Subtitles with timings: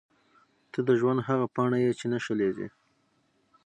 [0.71, 2.67] •ته د ژوند هغه پاڼه یې چې نه شلېږي.